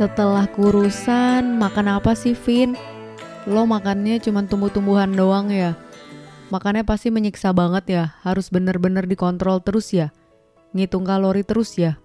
[0.00, 2.72] Setelah kurusan, makan apa sih, Vin?
[3.44, 5.76] Lo makannya cuma tumbuh-tumbuhan doang ya?
[6.48, 10.08] Makannya pasti menyiksa banget ya, harus bener-bener dikontrol terus ya?
[10.72, 12.00] Ngitung kalori terus ya?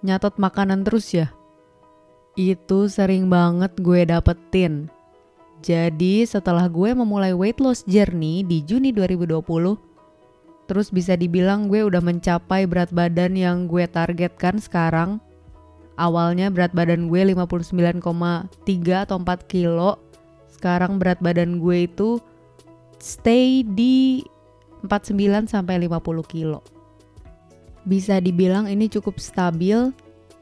[0.00, 1.28] Nyatet makanan terus ya?
[2.40, 4.88] Itu sering banget gue dapetin.
[5.60, 9.44] Jadi setelah gue memulai weight loss journey di Juni 2020,
[10.64, 15.20] terus bisa dibilang gue udah mencapai berat badan yang gue targetkan sekarang,
[16.00, 18.00] awalnya berat badan gue 59,3
[19.04, 20.00] atau 4 kilo.
[20.48, 22.16] Sekarang berat badan gue itu
[22.96, 24.24] stay di
[24.80, 26.64] 49 sampai 50 kilo.
[27.84, 29.92] Bisa dibilang ini cukup stabil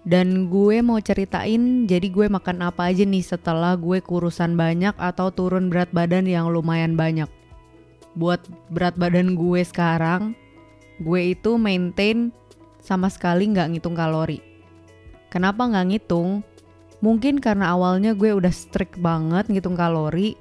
[0.07, 5.35] dan gue mau ceritain jadi gue makan apa aja nih setelah gue kurusan banyak atau
[5.35, 7.29] turun berat badan yang lumayan banyak.
[8.15, 10.39] Buat berat badan gue sekarang
[10.99, 12.35] gue itu maintain
[12.83, 14.48] sama sekali nggak ngitung kalori
[15.29, 16.41] Kenapa nggak ngitung?
[16.99, 20.35] Mungkin karena awalnya gue udah strict banget ngitung kalori.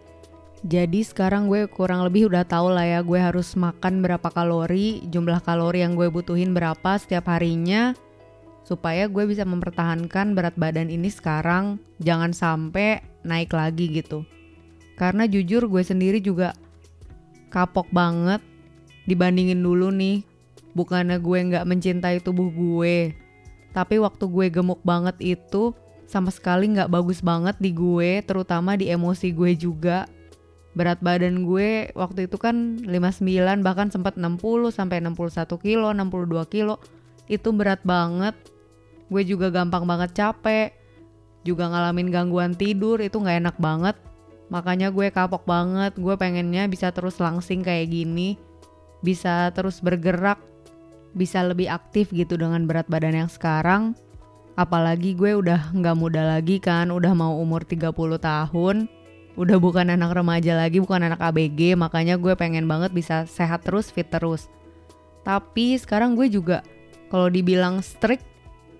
[0.66, 5.46] Jadi sekarang gue kurang lebih udah tahu lah ya gue harus makan berapa kalori, jumlah
[5.46, 7.94] kalori yang gue butuhin berapa setiap harinya
[8.66, 14.26] supaya gue bisa mempertahankan berat badan ini sekarang jangan sampai naik lagi gitu.
[14.98, 16.58] Karena jujur gue sendiri juga
[17.54, 18.42] kapok banget
[19.06, 20.26] dibandingin dulu nih.
[20.74, 23.14] Bukannya gue nggak mencintai tubuh gue,
[23.78, 25.78] tapi waktu gue gemuk banget itu
[26.10, 30.10] sama sekali nggak bagus banget di gue, terutama di emosi gue juga.
[30.74, 36.82] Berat badan gue waktu itu kan 59 bahkan sempat 60 sampai 61 kilo, 62 kilo.
[37.30, 38.34] Itu berat banget.
[39.14, 40.74] Gue juga gampang banget capek.
[41.46, 43.94] Juga ngalamin gangguan tidur itu nggak enak banget.
[44.50, 45.94] Makanya gue kapok banget.
[46.02, 48.42] Gue pengennya bisa terus langsing kayak gini.
[49.06, 50.42] Bisa terus bergerak
[51.18, 53.98] bisa lebih aktif gitu dengan berat badan yang sekarang.
[54.54, 58.86] Apalagi gue udah nggak muda lagi kan, udah mau umur 30 tahun.
[59.38, 63.94] Udah bukan anak remaja lagi, bukan anak ABG, makanya gue pengen banget bisa sehat terus,
[63.94, 64.50] fit terus.
[65.22, 66.66] Tapi sekarang gue juga
[67.14, 68.26] kalau dibilang strict,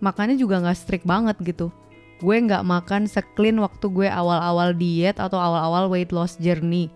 [0.02, 1.70] makannya juga nggak strict banget gitu.
[2.18, 6.90] Gue nggak makan seklin waktu gue awal-awal diet atau awal-awal weight loss journey.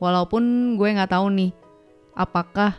[0.00, 1.52] Walaupun gue nggak tahu nih,
[2.16, 2.72] apakah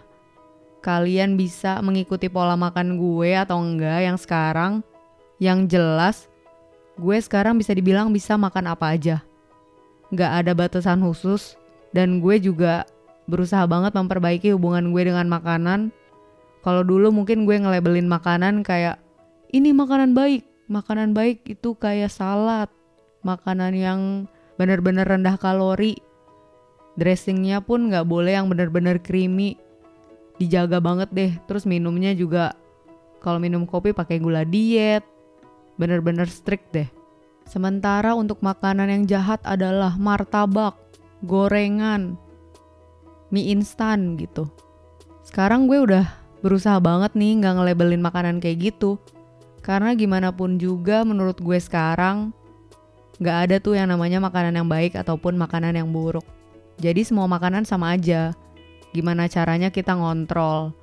[0.79, 4.73] kalian bisa mengikuti pola makan gue atau enggak yang sekarang.
[5.40, 6.17] Yang jelas,
[7.00, 9.23] gue sekarang bisa dibilang bisa makan apa aja.
[10.12, 11.56] Gak ada batasan khusus,
[11.95, 12.84] dan gue juga
[13.29, 15.94] berusaha banget memperbaiki hubungan gue dengan makanan.
[16.59, 19.00] Kalau dulu mungkin gue ngelabelin makanan kayak,
[19.56, 22.67] ini makanan baik, makanan baik itu kayak salad,
[23.23, 24.01] makanan yang
[24.59, 25.96] benar-benar rendah kalori,
[27.00, 29.56] dressingnya pun gak boleh yang benar-benar creamy,
[30.39, 31.31] dijaga banget deh.
[31.45, 32.55] Terus minumnya juga
[33.19, 35.03] kalau minum kopi pakai gula diet.
[35.75, 36.89] Bener-bener strict deh.
[37.47, 40.78] Sementara untuk makanan yang jahat adalah martabak,
[41.25, 42.13] gorengan,
[43.33, 44.49] mie instan gitu.
[45.25, 46.05] Sekarang gue udah
[46.45, 49.01] berusaha banget nih nggak ngelabelin makanan kayak gitu.
[49.66, 52.31] Karena gimana pun juga menurut gue sekarang
[53.19, 56.23] nggak ada tuh yang namanya makanan yang baik ataupun makanan yang buruk.
[56.79, 58.31] Jadi semua makanan sama aja
[58.91, 60.73] gimana caranya kita ngontrol.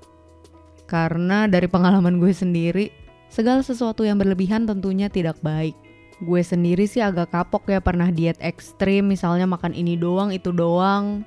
[0.87, 2.95] Karena dari pengalaman gue sendiri,
[3.27, 5.75] segala sesuatu yang berlebihan tentunya tidak baik.
[6.23, 11.27] Gue sendiri sih agak kapok ya pernah diet ekstrim, misalnya makan ini doang, itu doang.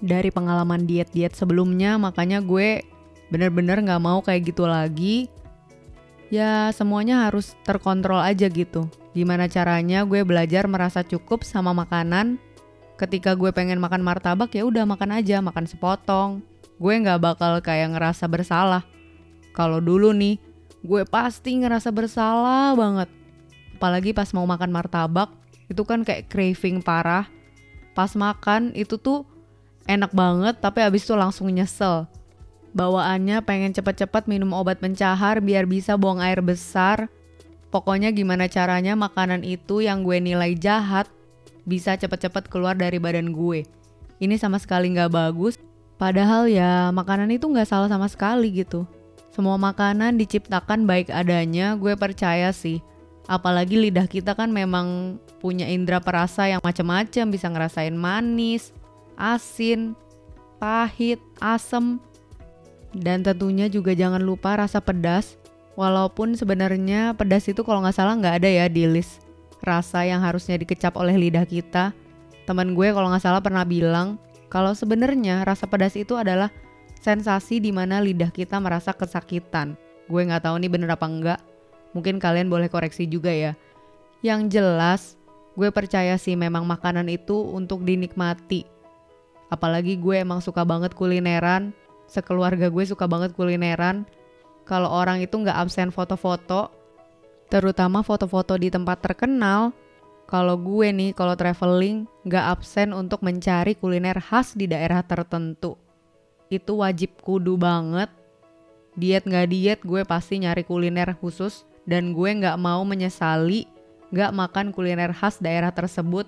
[0.00, 2.80] Dari pengalaman diet-diet sebelumnya, makanya gue
[3.28, 5.28] bener-bener gak mau kayak gitu lagi.
[6.30, 8.86] Ya semuanya harus terkontrol aja gitu.
[9.10, 12.38] Gimana caranya gue belajar merasa cukup sama makanan
[13.00, 16.44] ketika gue pengen makan martabak ya udah makan aja makan sepotong.
[16.76, 18.84] Gue nggak bakal kayak ngerasa bersalah.
[19.56, 20.36] Kalau dulu nih
[20.84, 23.08] gue pasti ngerasa bersalah banget.
[23.80, 25.32] Apalagi pas mau makan martabak
[25.72, 27.24] itu kan kayak craving parah.
[27.96, 29.24] Pas makan itu tuh
[29.88, 32.04] enak banget tapi abis itu langsung nyesel.
[32.76, 37.08] Bawaannya pengen cepet-cepet minum obat pencahar biar bisa buang air besar.
[37.72, 41.08] Pokoknya gimana caranya makanan itu yang gue nilai jahat
[41.70, 43.62] bisa cepet-cepet keluar dari badan gue.
[44.18, 45.54] Ini sama sekali nggak bagus.
[45.94, 48.82] Padahal ya makanan itu nggak salah sama sekali gitu.
[49.30, 52.82] Semua makanan diciptakan baik adanya, gue percaya sih.
[53.30, 58.74] Apalagi lidah kita kan memang punya indera perasa yang macam-macam, bisa ngerasain manis,
[59.14, 59.94] asin,
[60.58, 62.02] pahit, asem,
[62.90, 65.38] dan tentunya juga jangan lupa rasa pedas.
[65.78, 69.29] Walaupun sebenarnya pedas itu kalau nggak salah nggak ada ya di list
[69.60, 71.92] rasa yang harusnya dikecap oleh lidah kita.
[72.48, 74.16] Teman gue kalau nggak salah pernah bilang
[74.50, 76.50] kalau sebenarnya rasa pedas itu adalah
[77.00, 79.78] sensasi di mana lidah kita merasa kesakitan.
[80.10, 81.40] Gue nggak tahu nih bener apa enggak.
[81.94, 83.54] Mungkin kalian boleh koreksi juga ya.
[84.20, 85.02] Yang jelas,
[85.54, 88.66] gue percaya sih memang makanan itu untuk dinikmati.
[89.50, 91.74] Apalagi gue emang suka banget kulineran,
[92.06, 94.06] sekeluarga gue suka banget kulineran.
[94.68, 96.70] Kalau orang itu nggak absen foto-foto,
[97.50, 99.74] terutama foto-foto di tempat terkenal,
[100.30, 105.74] kalau gue nih kalau traveling nggak absen untuk mencari kuliner khas di daerah tertentu.
[106.46, 108.08] Itu wajib kudu banget.
[108.94, 113.66] Diet nggak diet gue pasti nyari kuliner khusus dan gue nggak mau menyesali
[114.10, 116.26] gak makan kuliner khas daerah tersebut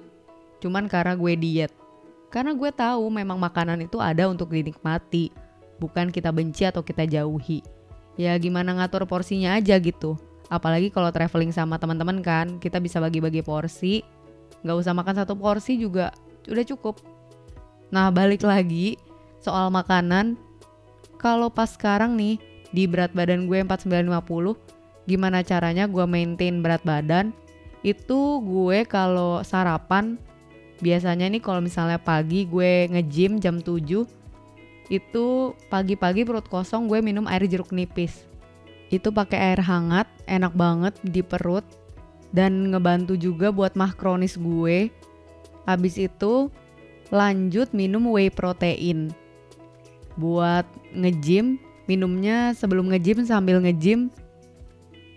[0.62, 1.72] cuman karena gue diet.
[2.30, 5.34] Karena gue tahu memang makanan itu ada untuk dinikmati,
[5.76, 7.60] bukan kita benci atau kita jauhi.
[8.14, 10.16] Ya gimana ngatur porsinya aja gitu.
[10.52, 14.04] Apalagi kalau traveling sama teman-teman kan, kita bisa bagi-bagi porsi.
[14.60, 16.12] Gak usah makan satu porsi juga
[16.44, 17.00] udah cukup.
[17.88, 19.00] Nah balik lagi
[19.40, 20.36] soal makanan.
[21.16, 22.36] Kalau pas sekarang nih
[22.68, 24.60] di berat badan gue 4950,
[25.08, 27.32] gimana caranya gue maintain berat badan
[27.82, 30.14] itu gue kalau sarapan
[30.78, 34.06] biasanya nih kalau misalnya pagi gue nge-gym jam 7
[34.90, 35.26] itu
[35.70, 38.22] pagi-pagi perut kosong gue minum air jeruk nipis
[38.92, 41.64] itu pakai air hangat enak banget di perut
[42.30, 44.92] dan ngebantu juga buat mah kronis gue
[45.64, 46.52] habis itu
[47.08, 49.08] lanjut minum whey protein
[50.20, 51.56] buat nge-gym
[51.88, 54.12] minumnya sebelum nge-gym sambil nge-gym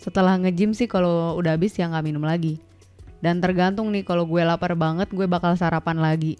[0.05, 2.61] setelah nge-gym sih kalau udah habis ya nggak minum lagi.
[3.25, 6.37] Dan tergantung nih kalau gue lapar banget gue bakal sarapan lagi.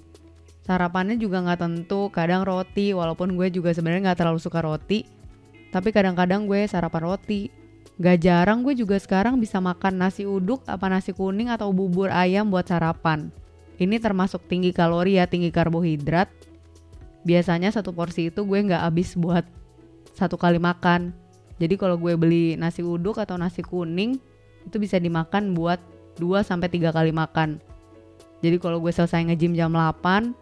[0.70, 5.02] Sarapannya juga nggak tentu, kadang roti walaupun gue juga sebenarnya nggak terlalu suka roti.
[5.76, 7.52] Tapi kadang-kadang gue sarapan roti.
[8.00, 12.48] Gak jarang gue juga sekarang bisa makan nasi uduk apa nasi kuning atau bubur ayam
[12.48, 13.28] buat sarapan.
[13.76, 16.32] Ini termasuk tinggi kalori ya, tinggi karbohidrat.
[17.28, 19.44] Biasanya satu porsi itu gue nggak habis buat
[20.16, 21.12] satu kali makan
[21.56, 24.20] jadi kalau gue beli nasi uduk atau nasi kuning
[24.68, 25.80] itu bisa dimakan buat
[26.20, 27.60] 2 sampai 3 kali makan.
[28.44, 30.36] Jadi kalau gue selesai nge-gym jam 8,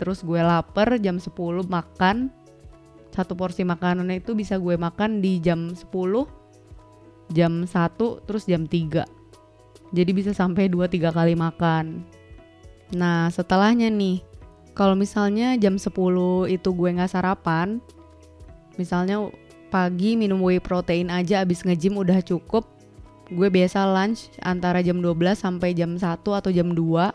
[0.00, 1.36] terus gue lapar jam 10
[1.68, 2.32] makan,
[3.12, 5.84] satu porsi makanan itu bisa gue makan di jam 10,
[7.34, 9.04] jam 1, terus jam 3.
[9.88, 12.04] Jadi bisa sampai 2-3 kali makan.
[12.94, 14.20] Nah setelahnya nih,
[14.76, 15.90] kalau misalnya jam 10
[16.48, 17.80] itu gue nggak sarapan,
[18.78, 19.28] misalnya
[19.68, 22.64] pagi minum whey protein aja abis nge-gym udah cukup.
[23.28, 27.12] Gue biasa lunch antara jam 12 sampai jam 1 atau jam 2.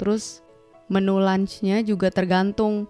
[0.00, 0.40] Terus
[0.88, 2.88] menu lunchnya juga tergantung.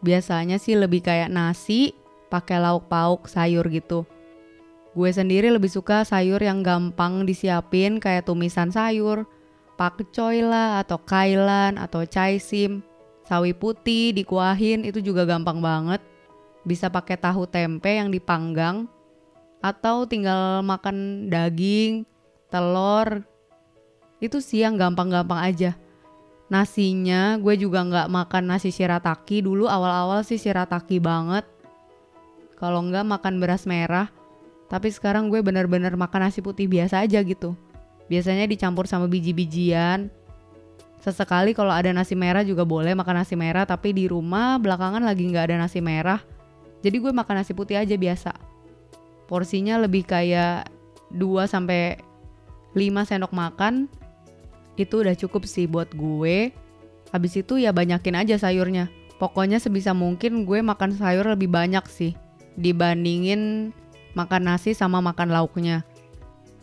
[0.00, 1.92] Biasanya sih lebih kayak nasi,
[2.32, 4.08] pakai lauk pauk, sayur gitu.
[4.96, 9.28] Gue sendiri lebih suka sayur yang gampang disiapin kayak tumisan sayur,
[9.78, 12.82] pakcoy lah atau kailan atau chai sim,
[13.28, 16.02] sawi putih dikuahin itu juga gampang banget
[16.64, 18.84] bisa pakai tahu tempe yang dipanggang
[19.60, 22.04] atau tinggal makan daging,
[22.48, 23.24] telur.
[24.20, 25.76] Itu sih yang gampang-gampang aja.
[26.50, 31.46] Nasinya gue juga nggak makan nasi shirataki dulu awal-awal sih shirataki banget.
[32.58, 34.10] Kalau nggak makan beras merah,
[34.66, 37.54] tapi sekarang gue bener-bener makan nasi putih biasa aja gitu.
[38.10, 40.10] Biasanya dicampur sama biji-bijian.
[41.00, 45.24] Sesekali kalau ada nasi merah juga boleh makan nasi merah, tapi di rumah belakangan lagi
[45.30, 46.20] nggak ada nasi merah
[46.80, 48.32] jadi gue makan nasi putih aja biasa.
[49.28, 50.66] Porsinya lebih kayak
[51.12, 52.00] 2 sampai
[52.72, 53.86] 5 sendok makan.
[54.74, 56.52] Itu udah cukup sih buat gue.
[57.10, 58.92] Habis itu ya banyakin aja sayurnya.
[59.18, 62.16] Pokoknya sebisa mungkin gue makan sayur lebih banyak sih
[62.56, 63.72] dibandingin
[64.16, 65.86] makan nasi sama makan lauknya.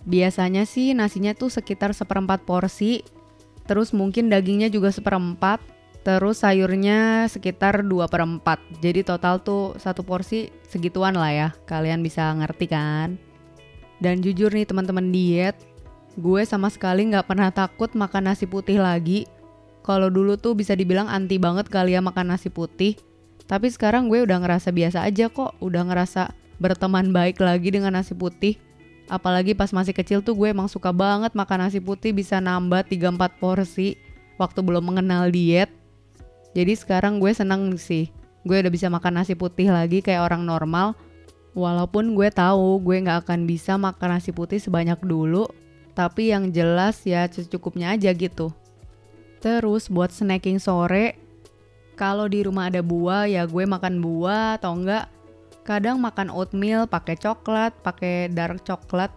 [0.07, 3.03] Biasanya sih nasinya tuh sekitar seperempat porsi,
[3.67, 5.59] terus mungkin dagingnya juga seperempat,
[6.07, 11.99] Terus sayurnya sekitar 2 per 4 Jadi total tuh satu porsi segituan lah ya Kalian
[11.99, 13.19] bisa ngerti kan
[13.99, 15.59] Dan jujur nih teman-teman diet
[16.17, 19.29] Gue sama sekali gak pernah takut makan nasi putih lagi
[19.85, 22.97] Kalau dulu tuh bisa dibilang anti banget kali ya makan nasi putih
[23.45, 28.17] Tapi sekarang gue udah ngerasa biasa aja kok Udah ngerasa berteman baik lagi dengan nasi
[28.17, 28.57] putih
[29.07, 33.39] Apalagi pas masih kecil tuh gue emang suka banget makan nasi putih bisa nambah 3-4
[33.39, 33.95] porsi
[34.41, 35.71] Waktu belum mengenal diet
[36.57, 38.09] jadi sekarang gue seneng sih.
[38.41, 40.97] Gue udah bisa makan nasi putih lagi kayak orang normal.
[41.53, 45.45] Walaupun gue tahu gue gak akan bisa makan nasi putih sebanyak dulu.
[45.97, 48.53] Tapi yang jelas ya secukupnya aja gitu.
[49.41, 51.17] Terus buat snacking sore,
[51.97, 55.09] kalau di rumah ada buah ya gue makan buah atau enggak
[55.65, 59.09] kadang makan oatmeal pakai coklat, pakai dark coklat.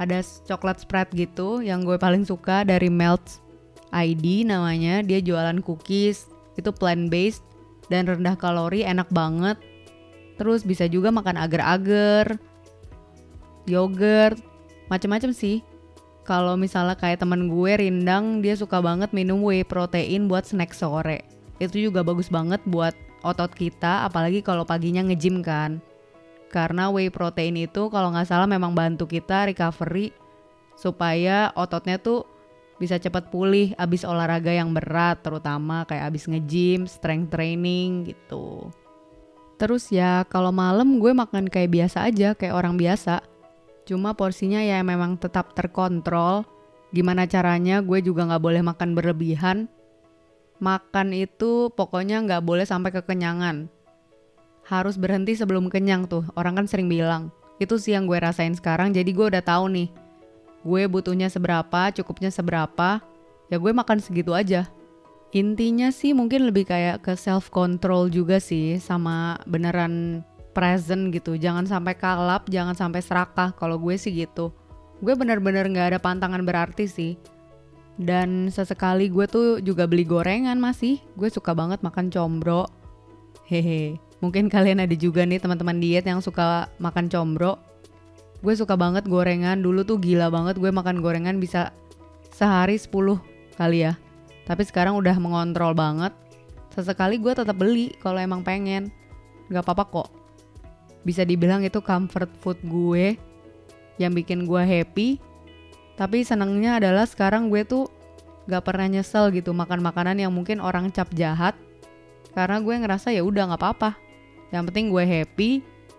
[0.00, 3.44] Ada coklat spread gitu yang gue paling suka dari Melt
[3.92, 5.04] ID namanya.
[5.04, 7.44] Dia jualan cookies, itu plant based
[7.86, 9.56] dan rendah kalori enak banget
[10.38, 12.38] terus bisa juga makan agar-agar
[13.66, 14.38] yogurt
[14.86, 15.62] macam-macam sih
[16.28, 21.24] kalau misalnya kayak temen gue Rindang dia suka banget minum whey protein buat snack sore.
[21.56, 22.92] Itu juga bagus banget buat
[23.24, 25.80] otot kita apalagi kalau paginya nge-gym kan.
[26.52, 30.12] Karena whey protein itu kalau nggak salah memang bantu kita recovery
[30.76, 32.28] supaya ototnya tuh
[32.76, 38.68] bisa cepat pulih abis olahraga yang berat terutama kayak abis nge-gym, strength training gitu.
[39.56, 43.24] Terus ya kalau malam gue makan kayak biasa aja kayak orang biasa
[43.88, 46.44] Cuma porsinya ya memang tetap terkontrol.
[46.92, 49.64] Gimana caranya gue juga nggak boleh makan berlebihan.
[50.60, 53.72] Makan itu pokoknya nggak boleh sampai kekenyangan.
[54.68, 56.28] Harus berhenti sebelum kenyang tuh.
[56.36, 57.32] Orang kan sering bilang.
[57.56, 58.92] Itu sih yang gue rasain sekarang.
[58.92, 59.88] Jadi gue udah tahu nih.
[60.60, 63.00] Gue butuhnya seberapa, cukupnya seberapa.
[63.48, 64.68] Ya gue makan segitu aja.
[65.32, 71.38] Intinya sih mungkin lebih kayak ke self control juga sih sama beneran present gitu.
[71.38, 73.54] Jangan sampai kalap jangan sampai serakah.
[73.54, 74.50] Kalau gue sih gitu.
[74.98, 77.14] Gue bener-bener nggak ada pantangan berarti sih.
[77.98, 82.66] Dan sesekali gue tuh juga beli gorengan masih gue suka banget makan combro.
[83.46, 83.98] Hehe.
[84.18, 87.58] Mungkin kalian ada juga nih teman-teman diet yang suka makan combro.
[88.42, 89.62] Gue suka banget gorengan.
[89.62, 91.70] Dulu tuh gila banget gue makan gorengan bisa
[92.34, 92.90] sehari 10
[93.58, 93.94] kali ya.
[94.46, 96.14] Tapi sekarang udah mengontrol banget.
[96.74, 98.90] Sesekali gue tetap beli kalau emang pengen.
[99.50, 100.17] Gak apa-apa kok
[101.02, 103.18] bisa dibilang itu comfort food gue
[103.98, 105.18] yang bikin gue happy.
[105.98, 107.90] Tapi senangnya adalah sekarang gue tuh
[108.46, 111.58] gak pernah nyesel gitu makan makanan yang mungkin orang cap jahat.
[112.32, 113.90] Karena gue ngerasa ya udah nggak apa-apa.
[114.54, 115.50] Yang penting gue happy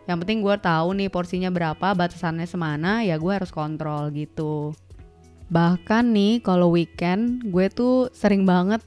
[0.10, 4.74] yang penting gue tahu nih porsinya berapa batasannya semana ya gue harus kontrol gitu.
[5.54, 8.82] Bahkan nih kalau weekend gue tuh sering banget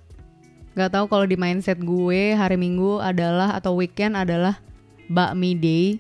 [0.75, 4.59] gak tahu kalau di mindset gue hari minggu adalah atau weekend adalah
[5.11, 5.99] bakmi day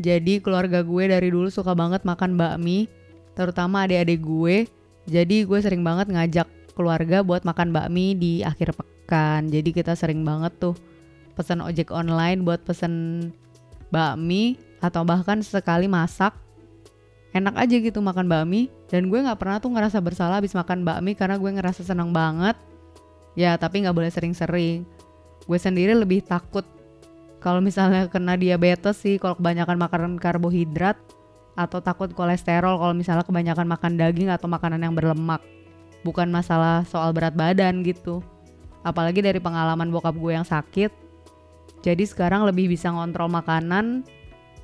[0.00, 2.88] jadi keluarga gue dari dulu suka banget makan bakmi,
[3.36, 4.56] terutama adik-adik gue.
[5.04, 9.52] Jadi gue sering banget ngajak keluarga buat makan bakmi di akhir pekan.
[9.52, 10.72] Jadi kita sering banget tuh
[11.36, 13.28] pesan ojek online buat pesen
[13.92, 16.32] bakmi atau bahkan sekali masak.
[17.36, 21.12] Enak aja gitu makan bakmi dan gue nggak pernah tuh ngerasa bersalah habis makan bakmi
[21.12, 22.56] karena gue ngerasa senang banget.
[23.36, 24.88] Ya tapi nggak boleh sering-sering.
[25.44, 26.64] Gue sendiri lebih takut
[27.40, 31.00] kalau misalnya kena diabetes sih kalau kebanyakan makanan karbohidrat
[31.56, 35.40] atau takut kolesterol kalau misalnya kebanyakan makan daging atau makanan yang berlemak.
[36.04, 38.20] Bukan masalah soal berat badan gitu.
[38.80, 40.92] Apalagi dari pengalaman bokap gue yang sakit.
[41.80, 44.04] Jadi sekarang lebih bisa ngontrol makanan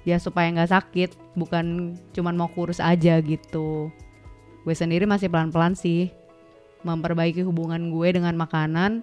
[0.04, 3.88] ya supaya nggak sakit, bukan cuman mau kurus aja gitu.
[4.64, 6.12] Gue sendiri masih pelan-pelan sih
[6.84, 9.00] memperbaiki hubungan gue dengan makanan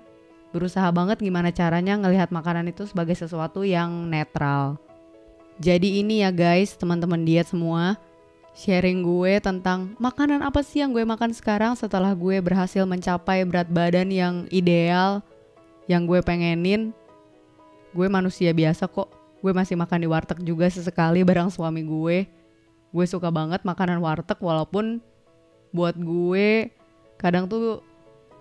[0.53, 4.77] berusaha banget gimana caranya ngelihat makanan itu sebagai sesuatu yang netral.
[5.57, 7.98] Jadi ini ya guys, teman-teman diet semua,
[8.53, 13.69] sharing gue tentang makanan apa sih yang gue makan sekarang setelah gue berhasil mencapai berat
[13.69, 15.25] badan yang ideal,
[15.89, 16.93] yang gue pengenin.
[17.93, 19.10] Gue manusia biasa kok,
[19.41, 22.29] gue masih makan di warteg juga sesekali bareng suami gue.
[22.93, 25.01] Gue suka banget makanan warteg walaupun
[25.74, 26.69] buat gue
[27.17, 27.81] kadang tuh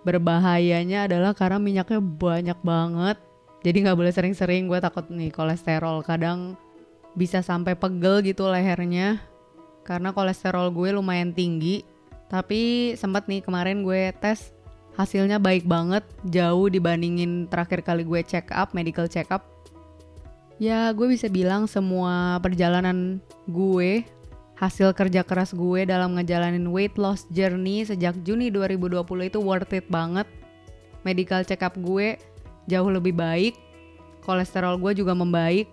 [0.03, 3.17] berbahayanya adalah karena minyaknya banyak banget.
[3.63, 6.03] Jadi nggak boleh sering-sering gue takut nih kolesterol.
[6.03, 6.59] Kadang
[7.15, 9.23] bisa sampai pegel gitu lehernya
[9.87, 11.87] karena kolesterol gue lumayan tinggi.
[12.27, 14.51] Tapi sempat nih kemarin gue tes
[14.93, 19.47] hasilnya baik banget jauh dibandingin terakhir kali gue check up medical check up.
[20.61, 23.17] Ya gue bisa bilang semua perjalanan
[23.49, 24.05] gue
[24.63, 29.83] hasil kerja keras gue dalam ngejalanin weight loss journey sejak Juni 2020 itu worth it
[29.91, 30.23] banget.
[31.03, 32.15] Medical check up gue
[32.71, 33.59] jauh lebih baik,
[34.23, 35.67] kolesterol gue juga membaik.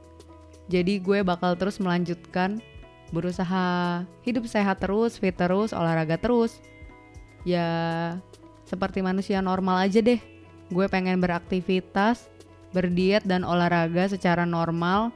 [0.66, 2.58] Jadi gue bakal terus melanjutkan
[3.14, 6.58] berusaha hidup sehat terus, fit terus, olahraga terus.
[7.46, 8.18] Ya
[8.66, 10.18] seperti manusia normal aja deh.
[10.66, 12.26] Gue pengen beraktivitas,
[12.74, 15.14] berdiet dan olahraga secara normal,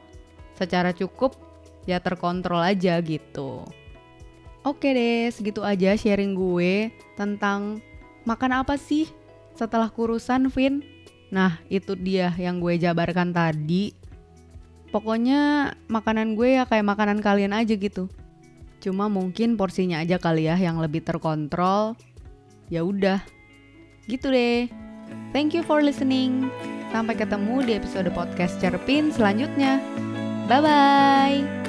[0.55, 1.44] secara cukup
[1.85, 3.65] ya terkontrol aja gitu.
[4.65, 7.81] Oke deh, segitu aja sharing gue tentang
[8.25, 9.05] makan apa sih
[9.53, 10.81] setelah kurusan, Vin.
[11.29, 13.93] Nah, itu dia yang gue jabarkan tadi.
[14.89, 18.09] Pokoknya makanan gue ya kayak makanan kalian aja gitu.
[18.81, 21.93] Cuma mungkin porsinya aja kali ya yang lebih terkontrol.
[22.69, 23.21] Ya udah.
[24.09, 24.69] Gitu deh.
[25.29, 26.49] Thank you for listening.
[26.89, 29.81] Sampai ketemu di episode podcast Cerpin selanjutnya.
[30.45, 31.64] Bye bye.